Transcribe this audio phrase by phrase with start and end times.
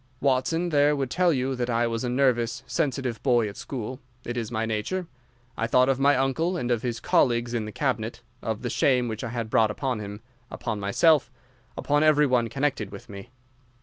[0.19, 3.99] Watson there would tell you that I was a nervous, sensitive boy at school.
[4.25, 5.05] It is my nature.
[5.55, 9.07] I thought of my uncle and of his colleagues in the Cabinet, of the shame
[9.07, 11.29] which I had brought upon him, upon myself,
[11.77, 13.29] upon every one connected with me.